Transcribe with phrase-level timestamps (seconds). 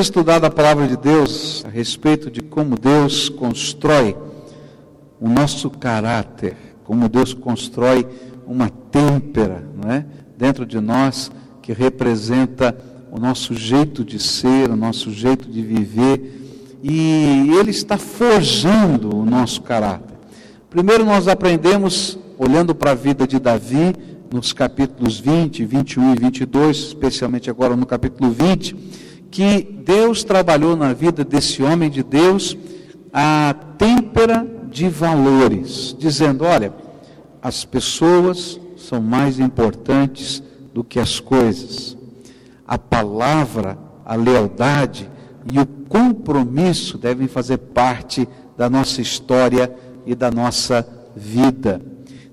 [0.00, 4.16] estudado a palavra de Deus a respeito de como Deus constrói
[5.20, 8.06] o nosso caráter, como Deus constrói
[8.46, 10.04] uma têmpera é?
[10.36, 11.30] dentro de nós
[11.62, 12.76] que representa
[13.10, 19.24] o nosso jeito de ser, o nosso jeito de viver, e Ele está forjando o
[19.24, 20.16] nosso caráter.
[20.68, 23.94] Primeiro, nós aprendemos, olhando para a vida de Davi,
[24.32, 28.76] nos capítulos 20, 21 e 22, especialmente agora no capítulo 20,
[29.30, 32.56] que Deus trabalhou na vida desse homem de Deus
[33.12, 36.72] a têmpera de valores, dizendo: olha,
[37.42, 41.96] as pessoas são mais importantes do que as coisas.
[42.66, 45.08] A palavra, a lealdade
[45.52, 49.72] e o compromisso devem fazer parte da nossa história
[50.04, 51.80] e da nossa vida.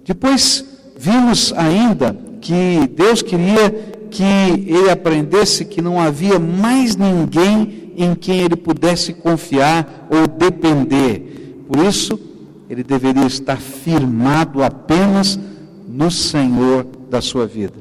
[0.03, 0.65] Depois
[0.97, 8.41] vimos ainda que Deus queria que ele aprendesse que não havia mais ninguém em quem
[8.41, 11.63] ele pudesse confiar ou depender.
[11.67, 12.19] Por isso,
[12.69, 15.39] ele deveria estar firmado apenas
[15.87, 17.73] no Senhor da sua vida.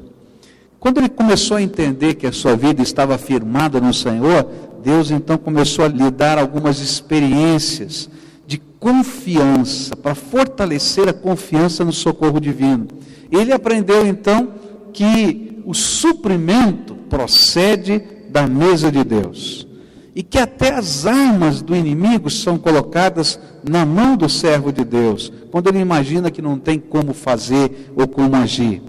[0.79, 4.47] Quando ele começou a entender que a sua vida estava firmada no Senhor,
[4.83, 8.09] Deus então começou a lhe dar algumas experiências
[8.47, 12.87] de confiança, para fortalecer a confiança no socorro divino.
[13.31, 14.49] Ele aprendeu então
[14.91, 19.67] que o suprimento procede da mesa de Deus
[20.15, 25.31] e que até as armas do inimigo são colocadas na mão do servo de Deus,
[25.51, 28.81] quando ele imagina que não tem como fazer ou como agir.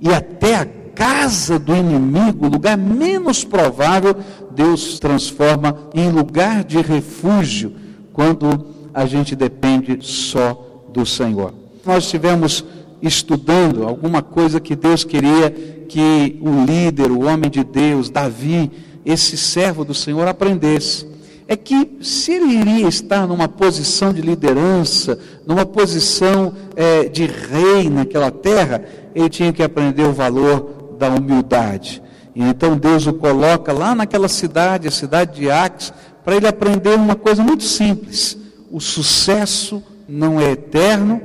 [0.00, 4.16] E até a casa do inimigo, lugar menos provável,
[4.50, 7.74] Deus transforma em lugar de refúgio
[8.12, 11.54] quando a gente depende só do Senhor.
[11.86, 12.64] Nós estivemos
[13.00, 18.70] estudando alguma coisa que Deus queria que o líder, o homem de Deus, Davi,
[19.04, 21.06] esse servo do Senhor aprendesse.
[21.46, 27.90] É que se ele iria estar numa posição de liderança, numa posição é, de rei
[27.90, 28.82] naquela terra,
[29.14, 32.02] ele tinha que aprender o valor da humildade.
[32.34, 35.92] E então Deus o coloca lá naquela cidade, a cidade de Aques,
[36.24, 38.38] para ele aprender uma coisa muito simples:
[38.70, 41.20] o sucesso não é eterno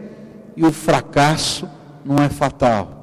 [0.57, 1.69] e o fracasso
[2.03, 2.96] não é fatal.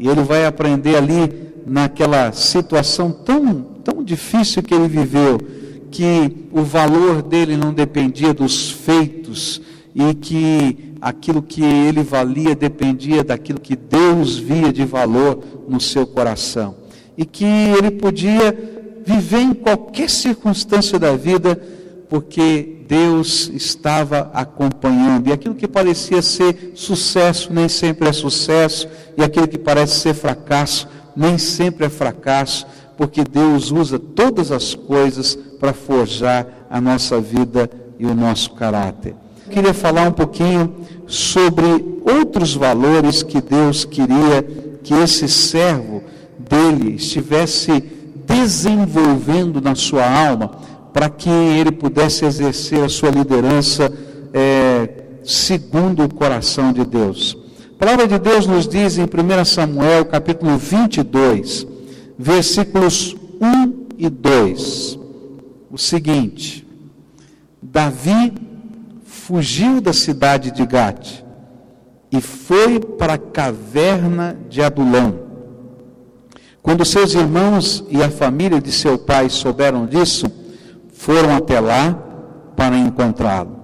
[0.00, 1.30] E ele vai aprender ali
[1.66, 5.38] naquela situação tão tão difícil que ele viveu,
[5.90, 9.60] que o valor dele não dependia dos feitos
[9.94, 16.06] e que aquilo que ele valia dependia daquilo que Deus via de valor no seu
[16.06, 16.76] coração.
[17.16, 18.56] E que ele podia
[19.04, 21.60] viver em qualquer circunstância da vida,
[22.10, 25.28] porque Deus estava acompanhando.
[25.28, 30.14] E aquilo que parecia ser sucesso nem sempre é sucesso, e aquilo que parece ser
[30.14, 32.66] fracasso nem sempre é fracasso
[33.00, 39.14] porque Deus usa todas as coisas para forjar a nossa vida e o nosso caráter.
[39.46, 40.70] Eu queria falar um pouquinho
[41.06, 41.64] sobre
[42.04, 44.42] outros valores que Deus queria
[44.82, 46.02] que esse servo
[46.38, 47.82] dele estivesse
[48.26, 50.58] desenvolvendo na sua alma
[50.92, 53.92] para que ele pudesse exercer a sua liderança
[54.32, 54.88] é,
[55.24, 57.36] segundo o coração de Deus.
[57.74, 61.66] A palavra de Deus nos diz em 1 Samuel capítulo 22,
[62.18, 64.98] versículos 1 e 2,
[65.70, 66.66] o seguinte:
[67.62, 68.34] Davi
[69.04, 71.22] fugiu da cidade de Gate
[72.12, 75.30] e foi para a caverna de Adulão.
[76.62, 80.26] Quando seus irmãos e a família de seu pai souberam disso,
[81.00, 81.94] foram até lá
[82.54, 83.58] para encontrá-lo.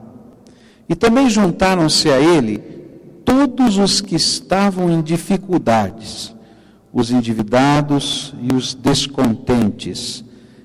[0.89, 2.57] E também juntaram-se a ele
[3.27, 6.35] todos os que estavam em dificuldades
[6.91, 10.25] os endividados e os descontentes,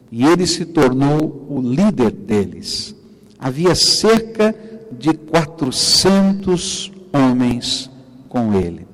[0.10, 2.96] e ele se tornou o líder deles.
[3.38, 4.56] Havia cerca
[4.98, 7.92] de 400 homens
[8.30, 8.88] com ele.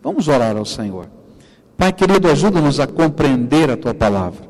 [0.00, 1.08] Vamos orar ao Senhor.
[1.76, 4.45] Pai querido, ajuda-nos a compreender a tua palavra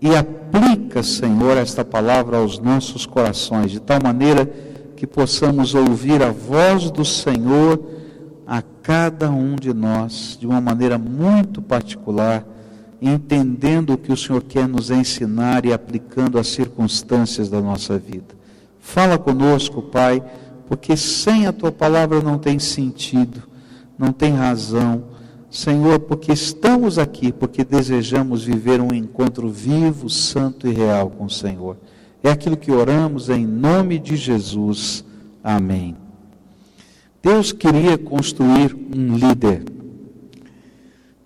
[0.00, 4.46] e aplica, Senhor, esta palavra aos nossos corações, de tal maneira
[4.96, 7.80] que possamos ouvir a voz do Senhor
[8.46, 12.46] a cada um de nós de uma maneira muito particular,
[13.00, 18.34] entendendo o que o Senhor quer nos ensinar e aplicando às circunstâncias da nossa vida.
[18.80, 20.22] Fala conosco, Pai,
[20.68, 23.42] porque sem a tua palavra não tem sentido,
[23.98, 25.15] não tem razão.
[25.56, 31.30] Senhor, porque estamos aqui, porque desejamos viver um encontro vivo, santo e real com o
[31.30, 31.78] Senhor.
[32.22, 35.02] É aquilo que oramos em nome de Jesus.
[35.42, 35.96] Amém.
[37.22, 39.64] Deus queria construir um líder.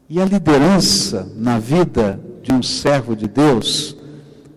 [0.08, 3.96] E a liderança na vida de um servo de Deus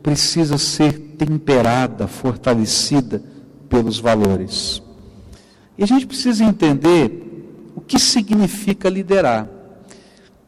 [0.03, 3.23] precisa ser temperada, fortalecida
[3.67, 4.83] pelos valores.
[5.75, 9.49] E a gente precisa entender o que significa liderar.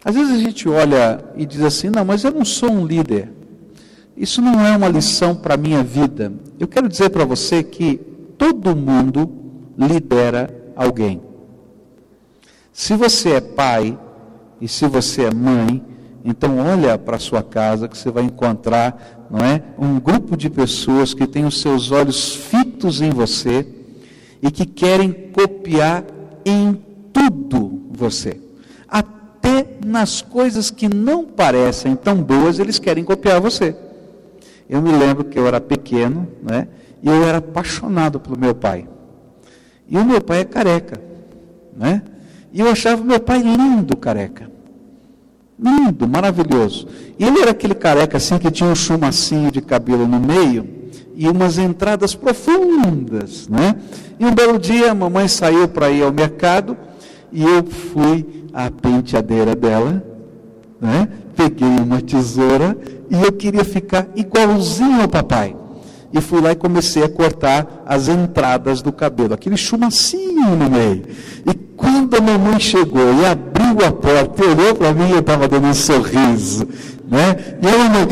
[0.06, 3.32] Às vezes a gente olha e diz assim: não, mas eu não sou um líder.
[4.16, 6.32] Isso não é uma lição para a minha vida.
[6.60, 7.98] Eu quero dizer para você que
[8.38, 9.28] todo mundo
[9.76, 11.20] lidera alguém.
[12.72, 13.98] Se você é pai
[14.62, 15.84] e se você é mãe,
[16.24, 21.14] então olha para sua casa que você vai encontrar, não é, um grupo de pessoas
[21.14, 23.68] que têm os seus olhos fitos em você
[24.42, 26.06] e que querem copiar
[26.46, 26.80] em
[27.12, 28.40] tudo você.
[28.88, 29.16] Até
[29.86, 33.76] nas coisas que não parecem tão boas, eles querem copiar você.
[34.70, 36.68] Eu me lembro que eu era pequeno, né?
[37.02, 38.88] E eu era apaixonado pelo meu pai.
[39.88, 41.00] E o meu pai é careca,
[41.76, 42.02] né?
[42.52, 44.50] E eu achava meu pai lindo careca.
[45.58, 46.88] Lindo, maravilhoso.
[47.18, 50.68] E ele era aquele careca assim que tinha um chumacinho de cabelo no meio
[51.16, 53.76] e umas entradas profundas, né?
[54.20, 56.76] E um belo dia a mamãe saiu para ir ao mercado
[57.32, 60.02] e eu fui à penteadeira dela,
[60.80, 61.10] né?
[61.36, 62.78] Peguei uma tesoura
[63.10, 65.54] e eu queria ficar igualzinho ao papai.
[66.14, 71.04] E fui lá e comecei a cortar as entradas do cabelo, aquele chumacinho no meio.
[71.46, 75.68] E quando a mamãe chegou e abriu a porta, olhou para mim eu estava dando
[75.68, 76.66] um sorriso.
[77.06, 77.58] Né?
[77.62, 78.08] E a mamãe,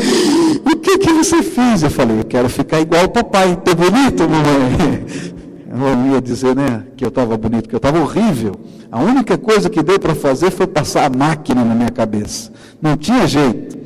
[0.66, 1.82] o que, que você fez?
[1.82, 3.56] Eu falei, eu quero ficar igual ao papai.
[3.64, 5.33] Tá bonito, mamãe?
[5.74, 8.54] Ela não ia dizer né, que eu estava bonito, que eu estava horrível.
[8.92, 12.52] A única coisa que deu para fazer foi passar a máquina na minha cabeça.
[12.80, 13.76] Não tinha jeito.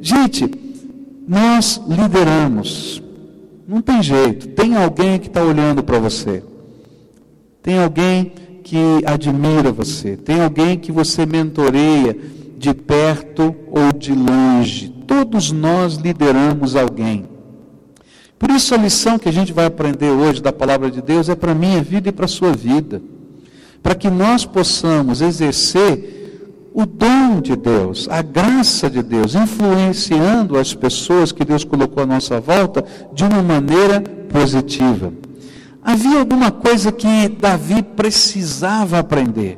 [0.00, 0.48] Gente,
[1.26, 3.02] nós lideramos.
[3.66, 4.48] Não tem jeito.
[4.50, 6.44] Tem alguém que está olhando para você.
[7.60, 10.16] Tem alguém que admira você.
[10.16, 12.16] Tem alguém que você mentoreia
[12.56, 14.90] de perto ou de longe.
[15.08, 17.31] Todos nós lideramos alguém.
[18.42, 21.36] Por isso a lição que a gente vai aprender hoje da palavra de Deus é
[21.36, 23.00] para a minha vida e para a sua vida.
[23.80, 30.74] Para que nós possamos exercer o dom de Deus, a graça de Deus, influenciando as
[30.74, 32.84] pessoas que Deus colocou à nossa volta
[33.14, 35.12] de uma maneira positiva.
[35.80, 39.56] Havia alguma coisa que Davi precisava aprender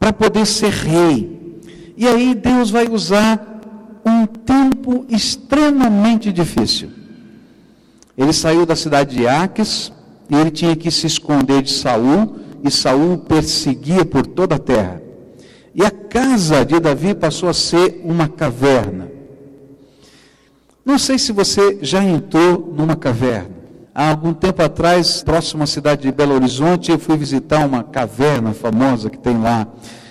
[0.00, 1.62] para poder ser rei.
[1.96, 3.60] E aí Deus vai usar
[4.04, 7.03] um tempo extremamente difícil.
[8.16, 9.92] Ele saiu da cidade de Aques
[10.30, 15.02] e ele tinha que se esconder de Saul, e Saul perseguia por toda a terra.
[15.74, 19.10] E a casa de Davi passou a ser uma caverna.
[20.84, 23.50] Não sei se você já entrou numa caverna.
[23.94, 28.52] Há algum tempo atrás, próximo à cidade de Belo Horizonte, eu fui visitar uma caverna
[28.52, 29.66] famosa que tem lá.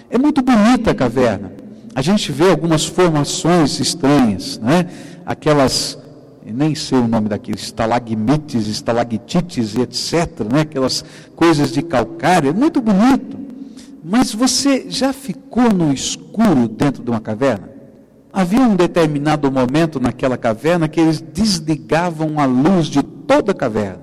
[0.09, 1.51] É muito bonita a caverna.
[1.95, 4.87] A gente vê algumas formações estranhas, né?
[5.25, 5.97] Aquelas,
[6.51, 10.61] nem sei o nome daqueles, estalagmites, estalactites, etc., né?
[10.61, 11.05] Aquelas
[11.35, 13.37] coisas de calcário, é muito bonito.
[14.03, 17.69] Mas você já ficou no escuro dentro de uma caverna?
[18.33, 24.01] Havia um determinado momento naquela caverna que eles desligavam a luz de toda a caverna.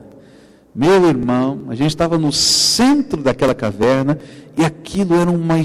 [0.75, 4.17] Meu irmão, a gente estava no centro daquela caverna
[4.57, 5.59] e aquilo era uma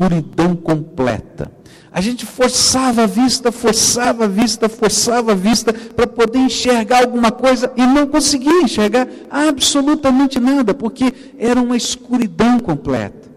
[0.00, 1.52] escuridão completa.
[1.92, 7.30] A gente forçava a vista, forçava a vista, forçava a vista para poder enxergar alguma
[7.30, 13.28] coisa e não conseguia enxergar absolutamente nada, porque era uma escuridão completa.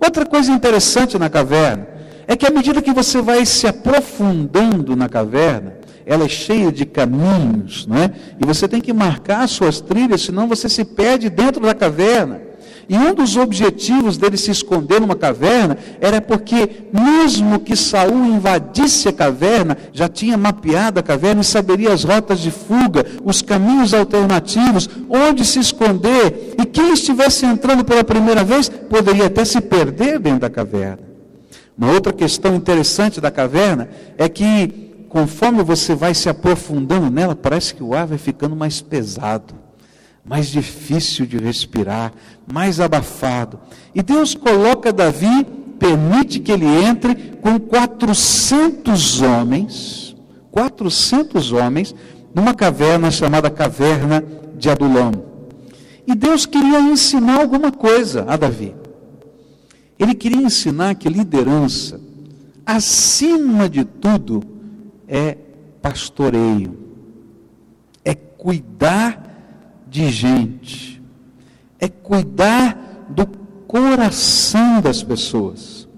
[0.00, 1.86] Outra coisa interessante na caverna
[2.26, 5.74] é que à medida que você vai se aprofundando na caverna,
[6.06, 8.10] ela é cheia de caminhos, não é?
[8.40, 12.47] E você tem que marcar suas trilhas, senão você se perde dentro da caverna.
[12.88, 19.08] E um dos objetivos dele se esconder numa caverna era porque, mesmo que Saul invadisse
[19.08, 23.92] a caverna, já tinha mapeado a caverna e saberia as rotas de fuga, os caminhos
[23.92, 26.54] alternativos, onde se esconder.
[26.58, 31.00] E quem estivesse entrando pela primeira vez poderia até se perder dentro da caverna.
[31.76, 37.74] Uma outra questão interessante da caverna é que, conforme você vai se aprofundando nela, parece
[37.74, 39.67] que o ar vai ficando mais pesado
[40.28, 42.12] mais difícil de respirar,
[42.52, 43.58] mais abafado.
[43.94, 45.46] E Deus coloca Davi,
[45.78, 50.16] permite que ele entre com 400 homens,
[50.50, 51.94] 400 homens,
[52.34, 54.22] numa caverna chamada Caverna
[54.58, 55.12] de Adulão.
[56.06, 58.74] E Deus queria ensinar alguma coisa a Davi.
[59.98, 62.00] Ele queria ensinar que liderança,
[62.66, 64.42] acima de tudo,
[65.06, 65.36] é
[65.80, 66.78] pastoreio,
[68.04, 69.27] é cuidar
[69.90, 71.02] de gente,
[71.78, 73.26] é cuidar do
[73.66, 75.88] coração das pessoas.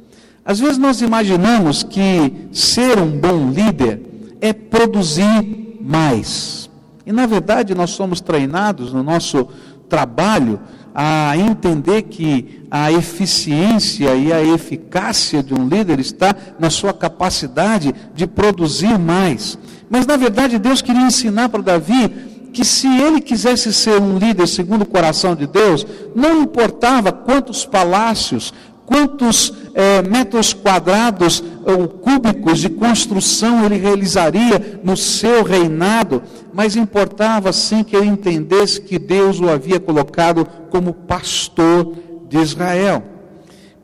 [0.45, 4.03] Às vezes nós imaginamos que ser um bom líder
[4.41, 6.69] é produzir mais.
[7.07, 9.49] E na verdade nós somos treinados no nosso
[9.89, 10.61] trabalho
[10.95, 17.95] a entender que a eficiência e a eficácia de um líder está na sua capacidade
[18.15, 19.59] de produzir mais.
[19.89, 24.47] Mas na verdade Deus queria ensinar para Davi que se ele quisesse ser um líder
[24.47, 28.53] segundo o coração de Deus, não importava quantos palácios,
[28.91, 37.53] quantos é, metros quadrados ou cúbicos de construção ele realizaria no seu reinado, mas importava
[37.53, 41.95] sim que ele entendesse que Deus o havia colocado como pastor
[42.29, 43.05] de Israel.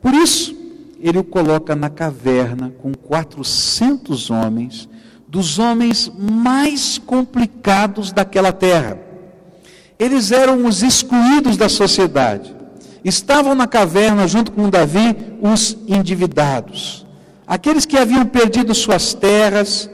[0.01, 0.53] Por isso,
[0.99, 4.89] ele o coloca na caverna com 400 homens,
[5.27, 8.97] dos homens mais complicados daquela terra.
[9.99, 12.55] Eles eram os excluídos da sociedade.
[13.03, 17.05] Estavam na caverna junto com Davi os endividados,
[17.45, 19.89] aqueles que haviam perdido suas terras,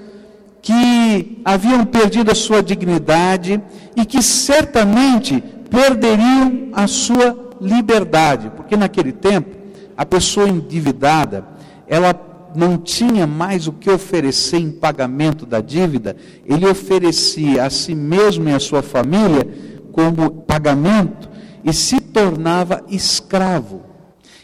[0.62, 3.62] que haviam perdido a sua dignidade
[3.96, 9.56] e que certamente perderiam a sua liberdade, porque naquele tempo
[9.96, 11.46] a pessoa endividada,
[11.88, 12.13] ela
[12.55, 18.50] não tinha mais o que oferecer em pagamento da dívida, ele oferecia a si mesmo
[18.50, 19.48] e a sua família
[19.91, 21.29] como pagamento
[21.63, 23.81] e se tornava escravo.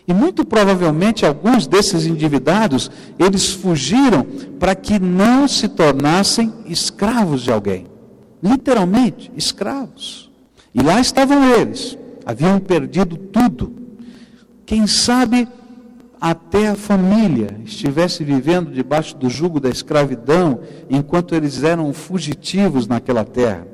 [0.08, 2.90] E muito provavelmente alguns desses endividados,
[3.20, 4.26] eles fugiram
[4.58, 7.86] para que não se tornassem escravos de alguém.
[8.42, 10.32] Literalmente, escravos.
[10.74, 13.72] E lá estavam eles, haviam perdido tudo.
[14.66, 15.48] Quem sabe
[16.20, 20.60] até a família estivesse vivendo debaixo do jugo da escravidão,
[20.90, 23.68] enquanto eles eram fugitivos naquela terra.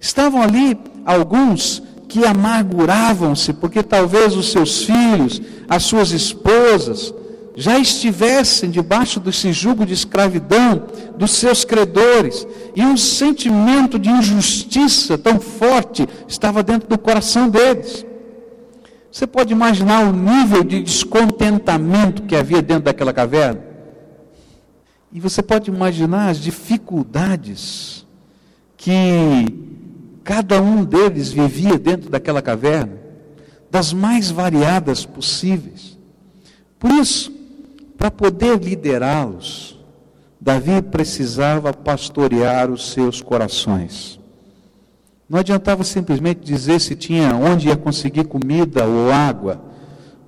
[0.00, 7.12] Estavam ali alguns que amarguravam-se, porque talvez os seus filhos, as suas esposas,
[7.56, 10.84] já estivessem debaixo desse jugo de escravidão
[11.16, 18.04] dos seus credores, e um sentimento de injustiça tão forte estava dentro do coração deles.
[19.16, 23.62] Você pode imaginar o nível de descontentamento que havia dentro daquela caverna?
[25.10, 28.04] E você pode imaginar as dificuldades
[28.76, 29.66] que
[30.26, 32.98] Cada um deles vivia dentro daquela caverna,
[33.70, 35.96] das mais variadas possíveis.
[36.80, 37.32] Por isso,
[37.96, 39.78] para poder liderá-los,
[40.40, 44.15] Davi precisava pastorear os seus corações.
[45.28, 49.60] Não adiantava simplesmente dizer se tinha onde ia conseguir comida ou água,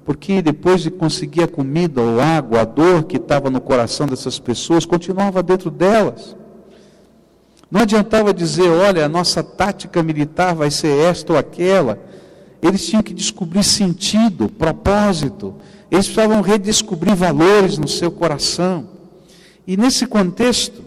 [0.04, 4.38] porque depois de conseguir a comida ou água, a dor que estava no coração dessas
[4.38, 6.34] pessoas continuava dentro delas.
[7.70, 12.00] Não adiantava dizer, olha, a nossa tática militar vai ser esta ou aquela.
[12.62, 15.54] Eles tinham que descobrir sentido, propósito.
[15.90, 18.88] Eles precisavam redescobrir valores no seu coração.
[19.66, 20.82] E nesse contexto,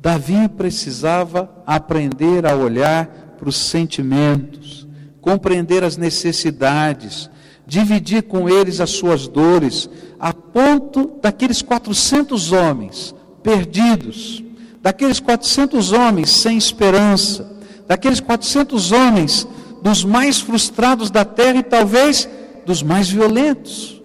[0.00, 4.86] Davi precisava aprender a olhar para os sentimentos,
[5.20, 7.28] compreender as necessidades,
[7.66, 14.42] dividir com eles as suas dores, a ponto daqueles 400 homens perdidos,
[14.80, 19.48] daqueles 400 homens sem esperança, daqueles 400 homens
[19.82, 22.28] dos mais frustrados da terra e talvez
[22.64, 24.00] dos mais violentos,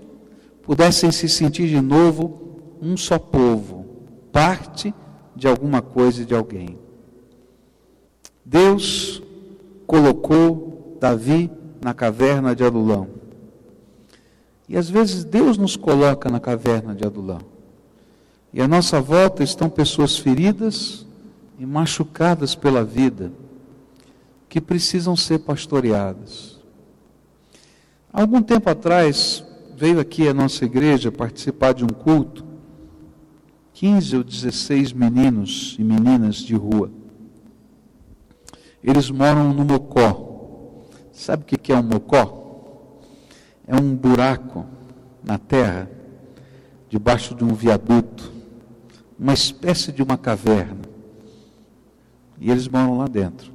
[0.64, 3.86] pudessem se sentir de novo um só povo,
[4.32, 4.94] parte
[5.44, 6.80] de alguma coisa e de alguém.
[8.46, 9.22] Deus
[9.86, 13.10] colocou Davi na caverna de Adulão.
[14.70, 17.42] E às vezes Deus nos coloca na caverna de Adulão.
[18.54, 21.06] E à nossa volta estão pessoas feridas
[21.60, 23.30] e machucadas pela vida,
[24.48, 26.58] que precisam ser pastoreadas.
[28.14, 29.44] Algum tempo atrás,
[29.76, 32.53] veio aqui a nossa igreja participar de um culto,
[33.74, 36.92] 15 ou 16 meninos e meninas de rua.
[38.84, 40.86] Eles moram no Mocó.
[41.12, 42.42] Sabe o que é um Mocó?
[43.66, 44.66] É um buraco
[45.24, 45.90] na terra,
[46.90, 48.34] debaixo de um viaduto
[49.24, 50.82] uma espécie de uma caverna.
[52.40, 53.54] E eles moram lá dentro.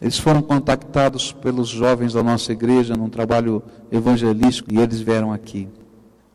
[0.00, 5.68] Eles foram contactados pelos jovens da nossa igreja num trabalho evangelístico e eles vieram aqui.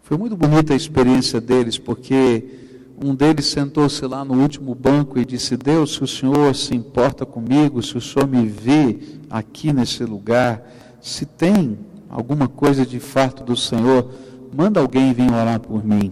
[0.03, 2.68] Foi muito bonita a experiência deles, porque
[3.03, 7.25] um deles sentou-se lá no último banco e disse: Deus, se o Senhor se importa
[7.25, 10.61] comigo, se o Senhor me vê aqui nesse lugar,
[10.99, 11.79] se tem
[12.09, 14.09] alguma coisa de fato do Senhor,
[14.53, 16.11] manda alguém vir orar por mim.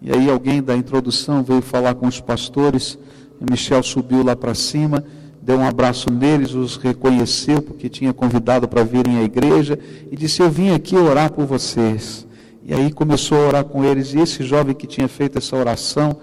[0.00, 2.98] E aí alguém da introdução veio falar com os pastores,
[3.38, 5.04] e Michel subiu lá para cima,
[5.42, 9.78] deu um abraço neles, os reconheceu porque tinha convidado para virem à igreja
[10.10, 12.26] e disse: "Eu vim aqui orar por vocês".
[12.70, 16.18] E aí começou a orar com eles, e esse jovem que tinha feito essa oração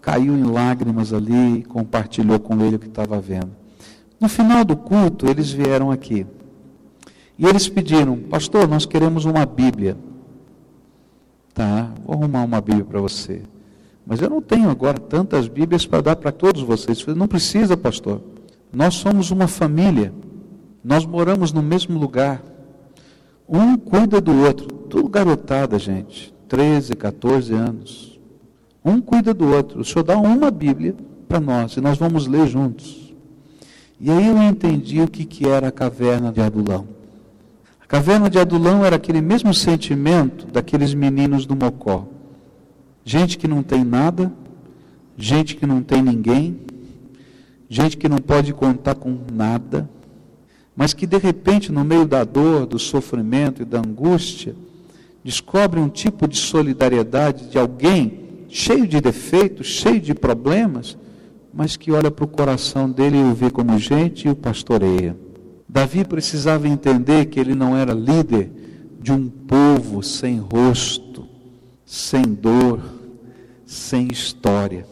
[0.00, 3.50] caiu em lágrimas ali e compartilhou com ele o que estava vendo.
[4.18, 6.26] No final do culto, eles vieram aqui.
[7.38, 9.98] E eles pediram, pastor, nós queremos uma Bíblia.
[11.52, 13.42] Tá, vou arrumar uma Bíblia para você.
[14.06, 17.04] Mas eu não tenho agora tantas Bíblias para dar para todos vocês.
[17.08, 18.22] Não precisa, pastor.
[18.72, 20.10] Nós somos uma família.
[20.82, 22.42] Nós moramos no mesmo lugar.
[23.52, 24.66] Um cuida do outro.
[24.66, 26.32] Tudo garotada, gente.
[26.48, 28.18] 13, 14 anos.
[28.82, 29.80] Um cuida do outro.
[29.80, 30.96] O senhor dá uma Bíblia
[31.28, 33.14] para nós e nós vamos ler juntos.
[34.00, 36.88] E aí eu entendi o que, que era a caverna de Adulão.
[37.78, 42.08] A caverna de Adulão era aquele mesmo sentimento daqueles meninos do Mocó.
[43.04, 44.32] Gente que não tem nada,
[45.16, 46.58] gente que não tem ninguém,
[47.68, 49.88] gente que não pode contar com nada,
[50.76, 54.54] mas que de repente, no meio da dor, do sofrimento e da angústia,
[55.22, 60.96] descobre um tipo de solidariedade de alguém cheio de defeitos, cheio de problemas,
[61.52, 65.16] mas que olha para o coração dele e o vê como gente e o pastoreia.
[65.68, 68.50] Davi precisava entender que ele não era líder
[69.00, 71.26] de um povo sem rosto,
[71.84, 72.80] sem dor,
[73.66, 74.86] sem história,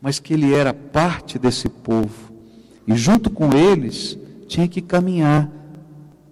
[0.00, 2.32] mas que ele era parte desse povo
[2.86, 4.18] e, junto com eles,
[4.48, 5.48] tinha que caminhar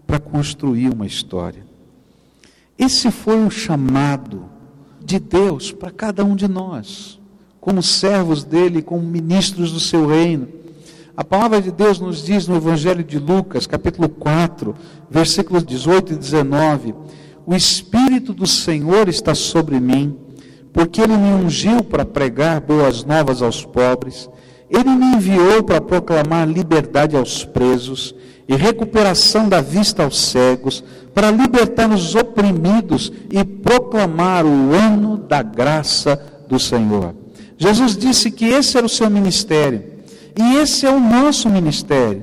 [0.07, 1.65] para construir uma história.
[2.79, 4.45] Esse foi o chamado
[5.05, 7.21] de Deus para cada um de nós,
[7.61, 10.49] como servos dele, como ministros do seu reino.
[11.17, 14.75] A palavra de Deus nos diz no Evangelho de Lucas, capítulo 4,
[15.11, 16.95] versículos 18 e 19:
[17.47, 20.17] O Espírito do Senhor está sobre mim,
[20.73, 24.29] porque Ele me ungiu para pregar boas novas aos pobres,
[24.71, 28.15] Ele me enviou para proclamar liberdade aos presos
[28.49, 30.83] e recuperação da vista aos cegos,
[31.15, 37.15] para libertar os oprimidos e proclamar o ano da graça do Senhor.
[37.57, 39.83] Jesus disse que esse era o seu ministério,
[40.39, 42.21] e esse é o nosso ministério.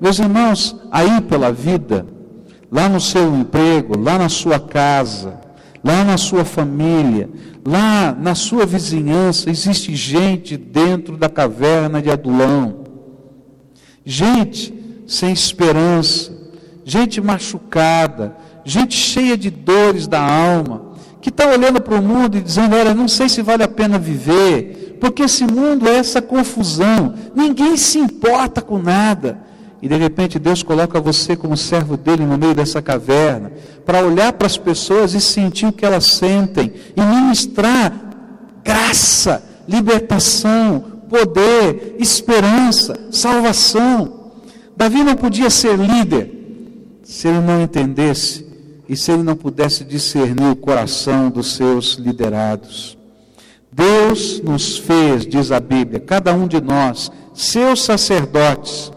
[0.00, 2.04] Meus irmãos, aí pela vida,
[2.70, 5.38] lá no seu emprego, lá na sua casa,
[5.84, 7.28] lá na sua família,
[7.66, 12.82] lá na sua vizinhança, existe gente dentro da caverna de Adulão.
[14.04, 14.72] Gente
[15.06, 16.32] sem esperança,
[16.84, 22.40] gente machucada, gente cheia de dores da alma, que está olhando para o mundo e
[22.40, 27.14] dizendo: Olha, não sei se vale a pena viver, porque esse mundo é essa confusão,
[27.34, 29.51] ninguém se importa com nada.
[29.82, 33.50] E de repente Deus coloca você como servo dele no meio dessa caverna,
[33.84, 37.92] para olhar para as pessoas e sentir o que elas sentem, e ministrar
[38.64, 44.30] graça, libertação, poder, esperança, salvação.
[44.76, 46.30] Davi não podia ser líder
[47.02, 48.46] se ele não entendesse
[48.88, 52.96] e se ele não pudesse discernir o coração dos seus liderados.
[53.72, 58.92] Deus nos fez, diz a Bíblia, cada um de nós, seus sacerdotes,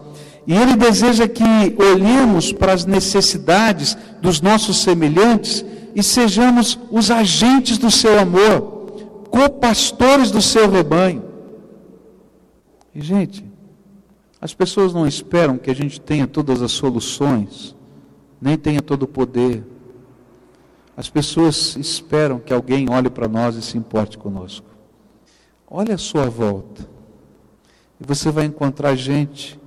[0.46, 1.42] e Ele deseja que
[1.76, 10.30] olhemos para as necessidades dos nossos semelhantes e sejamos os agentes do seu amor, co-pastores
[10.30, 11.24] do seu rebanho.
[12.94, 13.44] E, gente,
[14.40, 17.74] as pessoas não esperam que a gente tenha todas as soluções,
[18.40, 19.64] nem tenha todo o poder.
[20.96, 24.66] As pessoas esperam que alguém olhe para nós e se importe conosco.
[25.68, 26.88] Olhe a sua volta.
[28.00, 29.58] E você vai encontrar gente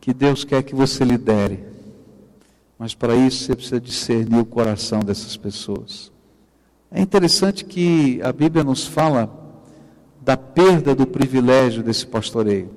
[0.00, 1.64] que Deus quer que você lidere.
[2.78, 6.10] Mas para isso você precisa discernir o coração dessas pessoas.
[6.90, 9.30] É interessante que a Bíblia nos fala
[10.22, 12.70] da perda do privilégio desse pastoreio.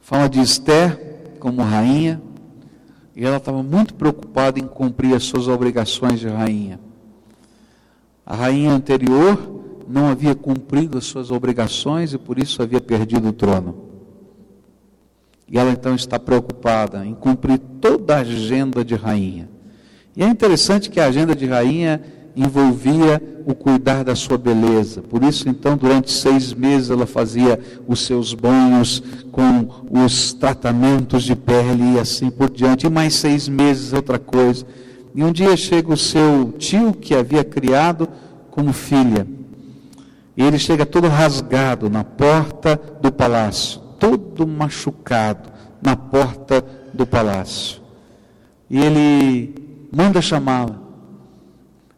[0.00, 2.20] Fala de Esther como rainha,
[3.14, 6.80] e ela estava muito preocupada em cumprir as suas obrigações de rainha.
[8.24, 13.32] A rainha anterior não havia cumprido as suas obrigações e por isso havia perdido o
[13.32, 13.89] trono.
[15.50, 19.48] E ela então está preocupada em cumprir toda a agenda de rainha.
[20.16, 22.00] E é interessante que a agenda de rainha
[22.36, 25.02] envolvia o cuidar da sua beleza.
[25.02, 27.58] Por isso, então, durante seis meses ela fazia
[27.88, 32.86] os seus banhos com os tratamentos de pele e assim por diante.
[32.86, 34.64] E mais seis meses outra coisa.
[35.12, 38.08] E um dia chega o seu tio que havia criado
[38.52, 39.26] como filha.
[40.36, 47.80] E ele chega todo rasgado na porta do palácio todo machucado na porta do palácio.
[48.68, 49.54] E ele
[49.92, 50.80] manda chamá-la.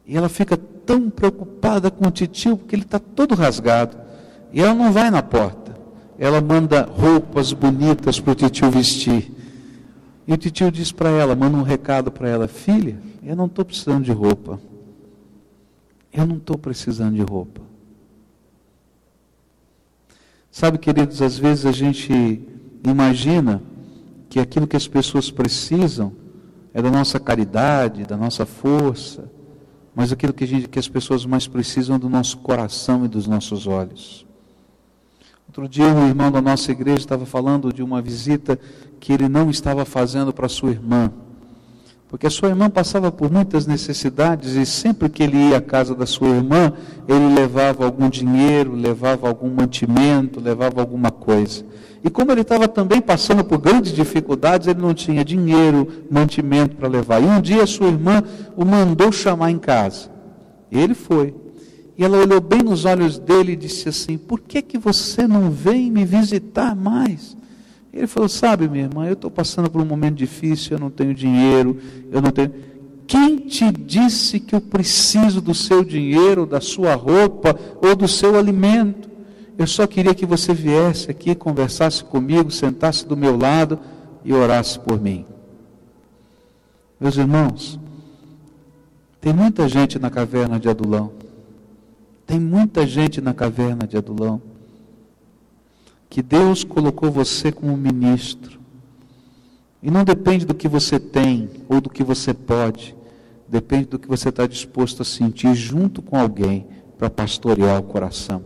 [0.07, 3.97] E ela fica tão preocupada com o titio, porque ele está todo rasgado.
[4.53, 5.75] E ela não vai na porta.
[6.19, 9.33] Ela manda roupas bonitas para o titio vestir.
[10.27, 13.65] E o titio diz para ela, manda um recado para ela: Filha, eu não estou
[13.65, 14.61] precisando de roupa.
[16.13, 17.72] Eu não estou precisando de roupa.
[20.53, 22.13] Sabe, queridos, às vezes a gente
[22.87, 23.63] imagina
[24.29, 26.13] que aquilo que as pessoas precisam
[26.75, 29.31] é da nossa caridade, da nossa força,
[29.95, 33.27] mas aquilo que, gente, que as pessoas mais precisam é do nosso coração e dos
[33.27, 34.27] nossos olhos.
[35.49, 38.61] Outro dia, um irmão da nossa igreja estava falando de uma visita
[39.01, 41.11] que ele não estava fazendo para sua irmã.
[42.13, 45.95] Porque a sua irmã passava por muitas necessidades e sempre que ele ia à casa
[45.95, 46.71] da sua irmã,
[47.09, 51.65] ele levava algum dinheiro, levava algum mantimento, levava alguma coisa.
[52.05, 56.87] E como ele estava também passando por grandes dificuldades, ele não tinha dinheiro, mantimento para
[56.87, 57.23] levar.
[57.23, 58.23] E um dia a sua irmã
[58.55, 60.11] o mandou chamar em casa.
[60.71, 61.35] E ele foi.
[61.97, 65.51] E ela olhou bem nos olhos dele e disse assim: Por que, que você não
[65.51, 67.35] vem me visitar mais?
[67.93, 71.15] Ele falou: Sabe, minha irmã, eu estou passando por um momento difícil, eu não tenho
[71.15, 71.79] dinheiro,
[72.11, 72.53] eu não tenho.
[73.07, 78.39] Quem te disse que eu preciso do seu dinheiro, da sua roupa ou do seu
[78.39, 79.11] alimento?
[79.59, 83.79] Eu só queria que você viesse aqui, conversasse comigo, sentasse do meu lado
[84.25, 85.27] e orasse por mim.
[86.99, 87.79] Meus irmãos,
[89.21, 91.13] tem muita gente na caverna de Adulão.
[92.27, 94.41] Tem muita gente na caverna de Adulão
[96.13, 98.61] que Deus colocou você como ministro.
[99.83, 102.95] E não depende do que você tem ou do que você pode,
[103.49, 106.67] depende do que você está disposto a sentir junto com alguém
[106.99, 108.45] para pastorear o coração.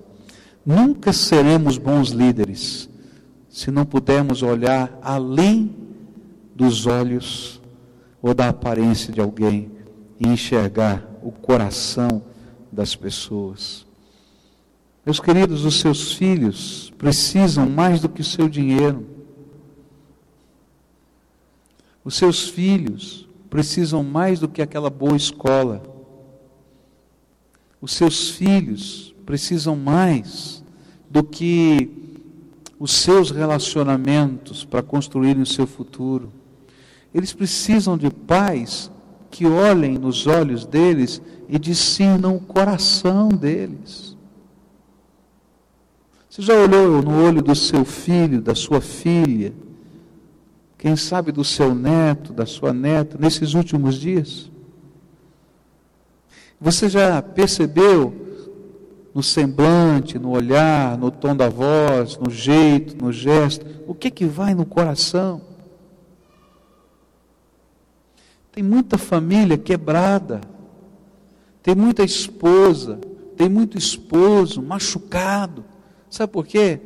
[0.64, 2.88] Nunca seremos bons líderes
[3.48, 5.74] se não pudermos olhar além
[6.54, 7.60] dos olhos
[8.22, 9.72] ou da aparência de alguém
[10.20, 12.22] e enxergar o coração
[12.70, 13.85] das pessoas.
[15.06, 19.06] Meus queridos, os seus filhos precisam mais do que o seu dinheiro.
[22.04, 25.80] Os seus filhos precisam mais do que aquela boa escola.
[27.80, 30.64] Os seus filhos precisam mais
[31.08, 31.88] do que
[32.76, 36.32] os seus relacionamentos para construírem o seu futuro.
[37.14, 38.90] Eles precisam de pais
[39.30, 44.05] que olhem nos olhos deles e discernam o coração deles.
[46.36, 49.54] Você já olhou no olho do seu filho, da sua filha,
[50.76, 54.50] quem sabe do seu neto, da sua neta, nesses últimos dias?
[56.60, 58.14] Você já percebeu
[59.14, 64.26] no semblante, no olhar, no tom da voz, no jeito, no gesto, o que que
[64.26, 65.40] vai no coração?
[68.52, 70.42] Tem muita família quebrada,
[71.62, 73.00] tem muita esposa,
[73.38, 75.64] tem muito esposo machucado
[76.10, 76.80] Sabe por quê?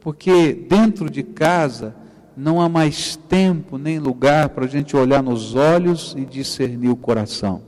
[0.00, 1.94] Porque dentro de casa
[2.36, 6.96] não há mais tempo nem lugar para a gente olhar nos olhos e discernir o
[6.96, 7.62] coração.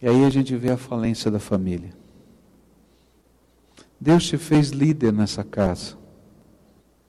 [0.00, 1.92] E aí a gente vê a falência da família.
[4.00, 5.96] Deus te fez líder nessa casa.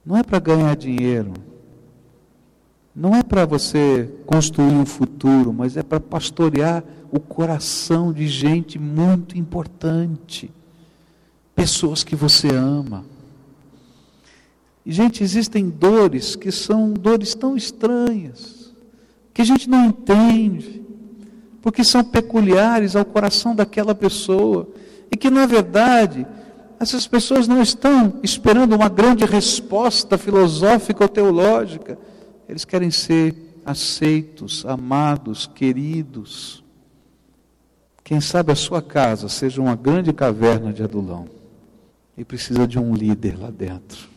[0.04, 1.34] Não é para ganhar dinheiro.
[3.00, 8.78] Não é para você construir um futuro, mas é para pastorear o coração de gente
[8.78, 10.52] muito importante,
[11.56, 13.06] pessoas que você ama.
[14.86, 18.74] E, gente, existem dores que são dores tão estranhas,
[19.34, 20.82] que a gente não entende,
[21.62, 24.68] porque são peculiares ao coração daquela pessoa,
[25.10, 26.28] e que, na verdade,
[26.78, 31.98] essas pessoas não estão esperando uma grande resposta filosófica ou teológica,
[32.50, 36.64] eles querem ser aceitos, amados, queridos.
[38.04, 41.28] Quem sabe a sua casa seja uma grande caverna de adulão
[42.18, 44.10] e precisa de um líder lá dentro.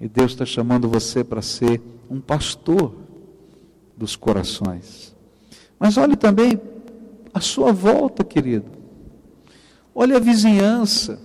[0.00, 2.94] E Deus está chamando você para ser um pastor
[3.94, 5.14] dos corações.
[5.78, 6.58] Mas olhe também
[7.34, 8.70] a sua volta, querido.
[9.94, 11.20] Olhe a vizinhança.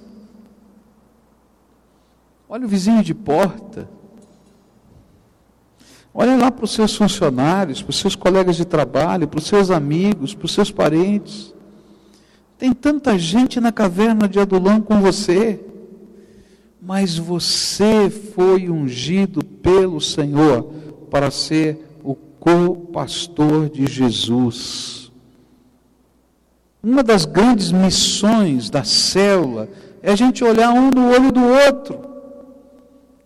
[2.50, 3.90] Olhe o vizinho de porta.
[6.20, 9.70] Olhe lá para os seus funcionários, para os seus colegas de trabalho, para os seus
[9.70, 11.54] amigos, para os seus parentes.
[12.58, 15.64] Tem tanta gente na caverna de Adulão com você,
[16.82, 20.64] mas você foi ungido pelo Senhor
[21.12, 25.12] para ser o co-pastor de Jesus.
[26.82, 29.70] Uma das grandes missões da célula
[30.02, 32.07] é a gente olhar um no olho do outro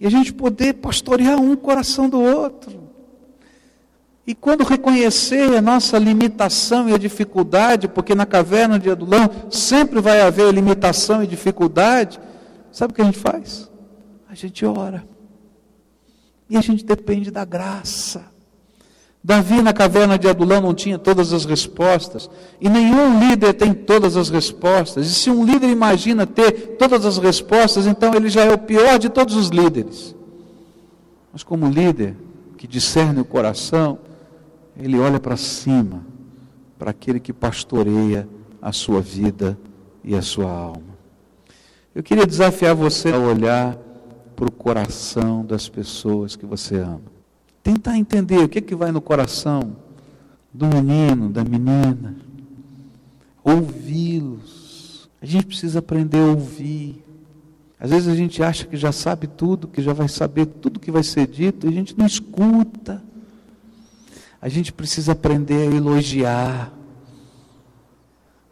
[0.01, 2.89] e a gente poder pastorear um coração do outro.
[4.25, 10.01] E quando reconhecer a nossa limitação e a dificuldade, porque na caverna de Adulão sempre
[10.01, 12.19] vai haver limitação e dificuldade,
[12.71, 13.69] sabe o que a gente faz?
[14.27, 15.07] A gente ora.
[16.49, 18.30] E a gente depende da graça.
[19.23, 22.29] Davi na caverna de Adulão não tinha todas as respostas,
[22.59, 25.05] e nenhum líder tem todas as respostas.
[25.05, 28.97] E se um líder imagina ter todas as respostas, então ele já é o pior
[28.97, 30.15] de todos os líderes.
[31.31, 32.15] Mas como líder
[32.57, 33.99] que discerne o coração,
[34.75, 36.03] ele olha para cima,
[36.79, 38.27] para aquele que pastoreia
[38.59, 39.57] a sua vida
[40.03, 40.91] e a sua alma.
[41.93, 43.77] Eu queria desafiar você a olhar
[44.35, 47.20] para o coração das pessoas que você ama.
[47.63, 49.75] Tentar entender o que, é que vai no coração
[50.53, 52.15] do menino, da menina.
[53.43, 55.09] Ouvi-los.
[55.21, 57.03] A gente precisa aprender a ouvir.
[57.79, 60.91] Às vezes a gente acha que já sabe tudo, que já vai saber tudo que
[60.91, 63.03] vai ser dito, e a gente não escuta.
[64.41, 66.73] A gente precisa aprender a elogiar.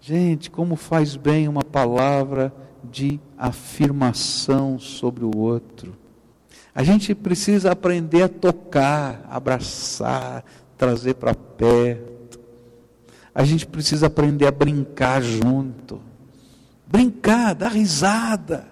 [0.02, 5.96] Gente, como faz bem uma palavra de afirmação sobre o outro.
[6.80, 10.46] A gente precisa aprender a tocar, abraçar,
[10.78, 12.40] trazer para perto.
[13.36, 16.00] A gente precisa aprender a brincar junto.
[16.88, 18.66] Brincar, dar risada.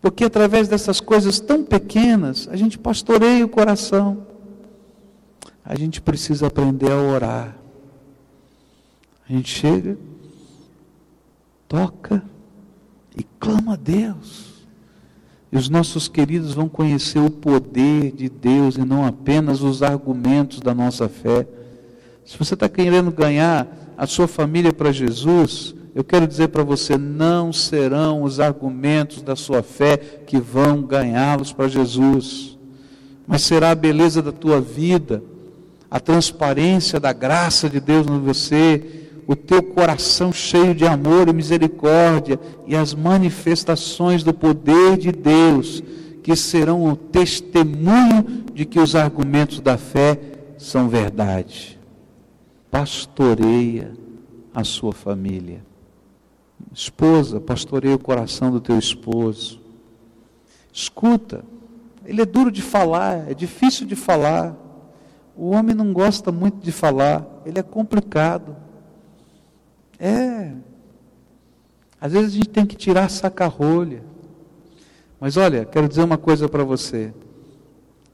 [0.00, 4.26] Porque através dessas coisas tão pequenas, a gente pastoreia o coração.
[5.62, 7.54] A gente precisa aprender a orar.
[9.28, 9.98] A gente chega,
[11.68, 12.24] toca
[13.14, 14.51] e clama a Deus.
[15.52, 20.60] E os nossos queridos vão conhecer o poder de Deus e não apenas os argumentos
[20.60, 21.46] da nossa fé.
[22.24, 23.66] Se você está querendo ganhar
[23.98, 29.36] a sua família para Jesus, eu quero dizer para você: não serão os argumentos da
[29.36, 32.56] sua fé que vão ganhá-los para Jesus,
[33.26, 35.22] mas será a beleza da tua vida,
[35.90, 39.01] a transparência da graça de Deus em você,
[39.32, 45.82] o teu coração cheio de amor e misericórdia e as manifestações do poder de Deus,
[46.22, 50.20] que serão o testemunho de que os argumentos da fé
[50.58, 51.80] são verdade.
[52.70, 53.92] Pastoreia
[54.54, 55.64] a sua família.
[56.72, 59.60] Esposa, pastoreia o coração do teu esposo.
[60.70, 61.44] Escuta,
[62.04, 64.54] ele é duro de falar, é difícil de falar.
[65.34, 68.54] O homem não gosta muito de falar, ele é complicado.
[70.02, 70.52] É.
[72.00, 74.02] Às vezes a gente tem que tirar saca-rolha.
[75.20, 77.14] Mas olha, quero dizer uma coisa para você.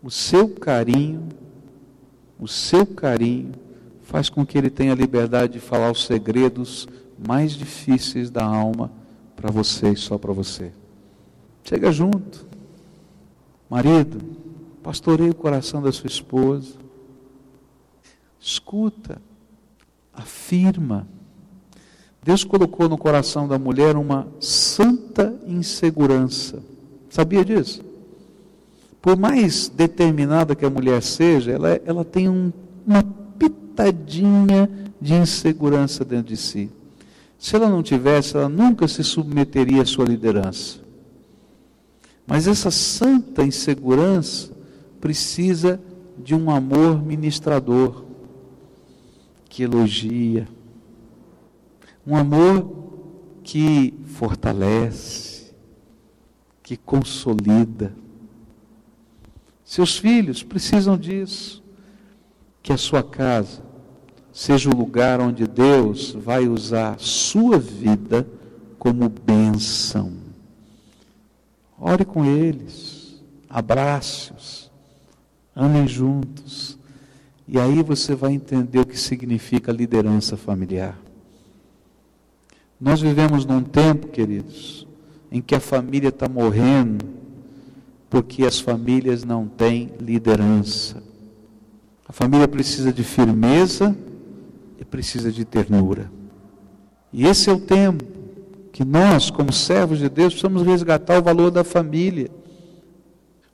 [0.02, 1.26] O seu carinho,
[2.38, 3.52] o seu carinho,
[4.02, 6.86] faz com que ele tenha liberdade de falar os segredos
[7.26, 8.92] mais difíceis da alma
[9.34, 10.70] para você e só para você.
[11.64, 12.46] Chega junto.
[13.70, 14.20] Marido,
[14.82, 16.74] pastoreie o coração da sua esposa.
[18.38, 19.22] Escuta,
[20.12, 21.06] afirma
[22.22, 26.62] Deus colocou no coração da mulher uma santa insegurança.
[27.08, 27.82] Sabia disso?
[29.00, 32.52] Por mais determinada que a mulher seja, ela, ela tem um,
[32.86, 33.02] uma
[33.38, 34.68] pitadinha
[35.00, 36.70] de insegurança dentro de si.
[37.38, 40.80] Se ela não tivesse, ela nunca se submeteria à sua liderança.
[42.26, 44.52] Mas essa santa insegurança
[45.00, 45.80] precisa
[46.18, 48.04] de um amor ministrador
[49.48, 50.46] que elogia,
[52.08, 52.72] um amor
[53.44, 55.52] que fortalece,
[56.62, 57.92] que consolida.
[59.62, 61.62] Seus filhos precisam disso.
[62.62, 63.62] Que a sua casa
[64.32, 68.26] seja o lugar onde Deus vai usar sua vida
[68.78, 70.12] como bênção.
[71.78, 74.70] Ore com eles, abrace-os,
[75.54, 76.78] andem juntos.
[77.46, 80.98] E aí você vai entender o que significa liderança familiar.
[82.80, 84.86] Nós vivemos num tempo, queridos,
[85.32, 87.04] em que a família está morrendo
[88.08, 91.02] porque as famílias não têm liderança.
[92.08, 93.96] A família precisa de firmeza
[94.78, 96.10] e precisa de ternura.
[97.12, 98.04] E esse é o tempo
[98.72, 102.30] que nós, como servos de Deus, precisamos resgatar o valor da família.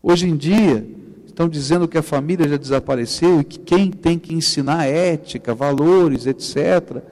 [0.02, 0.86] Hoje em dia,
[1.26, 6.26] estão dizendo que a família já desapareceu e que quem tem que ensinar ética, valores,
[6.26, 7.02] etc.,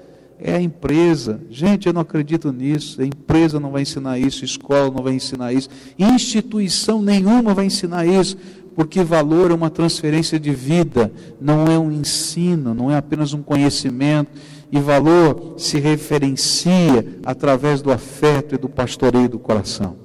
[0.42, 1.40] é a empresa.
[1.48, 3.00] Gente, eu não acredito nisso.
[3.00, 8.04] A empresa não vai ensinar isso, escola não vai ensinar isso, instituição nenhuma vai ensinar
[8.04, 8.36] isso,
[8.74, 13.42] porque valor é uma transferência de vida, não é um ensino, não é apenas um
[13.42, 14.30] conhecimento.
[14.70, 19.96] E valor se referencia através do afeto e do pastoreio do coração.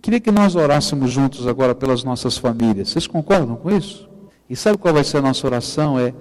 [0.00, 2.90] Queria que nós orássemos juntos agora pelas nossas famílias.
[2.90, 4.08] Vocês concordam com isso?
[4.48, 5.98] E sabe qual vai ser a nossa oração?
[5.98, 6.14] É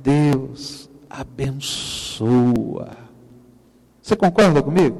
[0.00, 0.88] Deus
[2.14, 2.90] abençoa.
[4.00, 4.98] Você concorda comigo?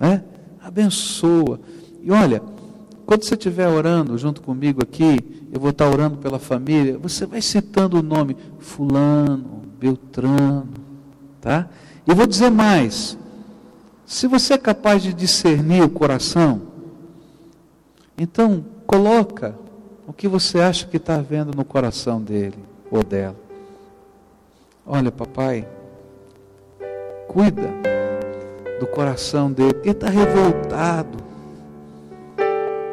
[0.00, 0.20] É?
[0.60, 1.60] Abençoa.
[2.02, 2.42] E olha,
[3.06, 5.18] quando você estiver orando junto comigo aqui,
[5.52, 10.68] eu vou estar orando pela família, você vai citando o nome Fulano, Beltrano,
[11.40, 11.68] tá?
[12.06, 13.18] E vou dizer mais:
[14.06, 16.62] se você é capaz de discernir o coração,
[18.16, 19.56] então coloca
[20.06, 22.58] o que você acha que está vendo no coração dele
[22.90, 23.36] ou dela.
[24.84, 25.66] Olha, papai,
[27.32, 27.68] cuida
[28.78, 31.18] do coração dele, ele está revoltado,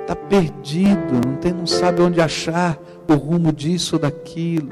[0.01, 4.69] está perdido, não, tem, não sabe onde achar o rumo disso ou daquilo.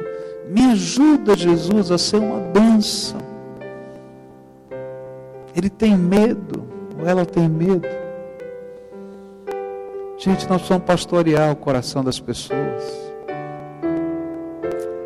[0.49, 3.19] Me ajuda, Jesus, a ser uma bênção.
[5.55, 6.63] Ele tem medo,
[6.97, 7.87] ou ela tem medo.
[10.17, 13.07] Gente, nós precisamos pastorear o coração das pessoas.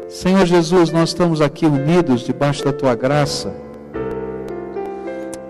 [0.07, 3.51] Senhor Jesus, nós estamos aqui unidos debaixo da tua graça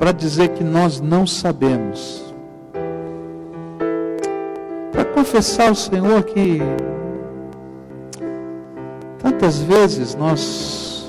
[0.02, 2.34] para dizer que nós não sabemos.
[4.92, 6.58] Para confessar ao Senhor que
[9.20, 11.08] tantas vezes nós,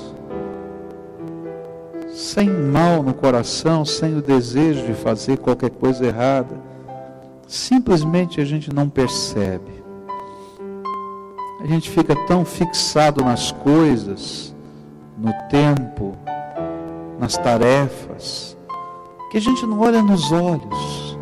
[2.13, 6.55] sem mal no coração, sem o desejo de fazer qualquer coisa errada,
[7.47, 9.81] simplesmente a gente não percebe
[11.63, 14.53] a gente fica tão fixado nas coisas,
[15.17, 16.13] no tempo,
[17.17, 18.52] nas tarefas,
[19.33, 21.17] que a gente não olha nos olhos,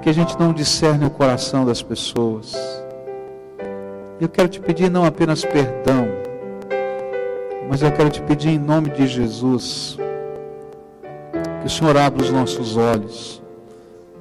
[0.00, 2.54] que a gente não discerne o coração das pessoas.
[4.20, 6.06] Eu quero te pedir não apenas perdão,
[7.68, 9.98] mas eu quero te pedir em nome de Jesus
[11.60, 13.42] que o Senhor abra os nossos olhos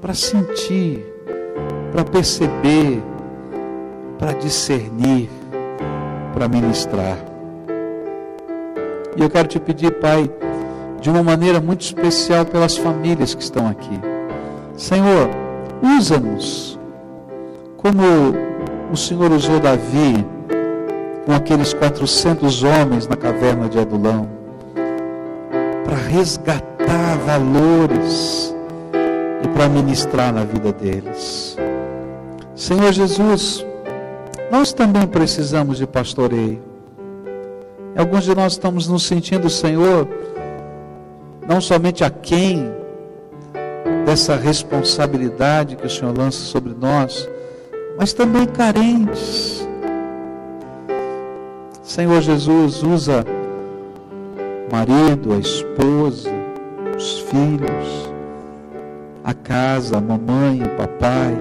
[0.01, 1.05] para sentir,
[1.91, 3.03] para perceber,
[4.17, 5.29] para discernir,
[6.33, 7.19] para ministrar.
[9.15, 10.27] E eu quero te pedir, Pai,
[10.99, 13.99] de uma maneira muito especial pelas famílias que estão aqui.
[14.75, 15.29] Senhor,
[15.97, 16.77] usa-nos
[17.77, 18.03] como
[18.91, 20.25] o Senhor usou Davi
[21.25, 24.29] com aqueles 400 homens na caverna de Adulão
[25.83, 28.55] para resgatar valores
[29.43, 31.57] e para ministrar na vida deles.
[32.55, 33.65] Senhor Jesus,
[34.51, 36.61] nós também precisamos de pastoreio.
[37.95, 40.07] Alguns de nós estamos nos sentindo, Senhor,
[41.47, 42.71] não somente a quem
[44.05, 47.29] dessa responsabilidade que o Senhor lança sobre nós,
[47.97, 49.67] mas também carentes.
[51.81, 53.25] Senhor Jesus, usa
[54.67, 56.29] o marido, a esposa,
[56.95, 58.11] os filhos,
[59.23, 61.37] a casa, a mamãe, o papai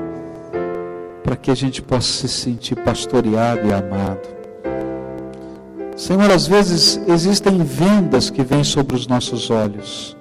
[1.22, 4.35] para que a gente possa se sentir pastoreado e amado.
[5.96, 10.16] Senhor, às vezes existem vendas que vêm sobre os nossos olhos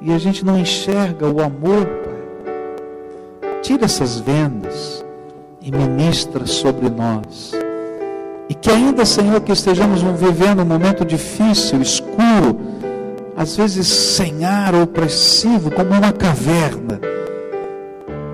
[0.00, 3.50] e a gente não enxerga o amor, Pai.
[3.62, 5.04] Tira essas vendas
[5.62, 7.52] e ministra sobre nós.
[8.48, 12.58] E que ainda, Senhor, que estejamos vivendo um momento difícil, escuro,
[13.36, 17.00] às vezes sem ar opressivo, como uma caverna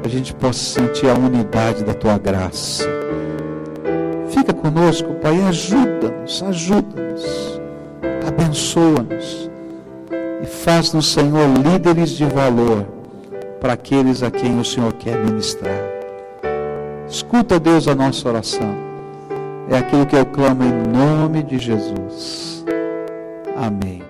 [0.05, 3.00] a gente possa sentir a unidade da tua graça.
[4.53, 7.61] Conosco, Pai, ajuda-nos, ajuda-nos,
[8.27, 9.51] abençoa-nos
[10.43, 12.87] e faz-nos, Senhor, líderes de valor
[13.61, 15.81] para aqueles a quem o Senhor quer ministrar.
[17.09, 18.75] Escuta, Deus, a nossa oração.
[19.69, 22.65] É aquilo que eu clamo em nome de Jesus.
[23.57, 24.10] Amém.